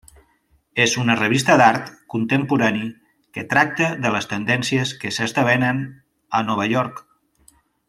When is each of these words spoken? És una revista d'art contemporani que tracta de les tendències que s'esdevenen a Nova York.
És 0.85 0.93
una 1.01 1.15
revista 1.19 1.57
d'art 1.61 1.91
contemporani 2.13 2.87
que 3.37 3.45
tracta 3.53 3.91
de 4.07 4.13
les 4.17 4.29
tendències 4.33 4.95
que 5.05 5.13
s'esdevenen 5.19 5.85
a 6.41 6.43
Nova 6.51 6.69
York. 6.75 7.05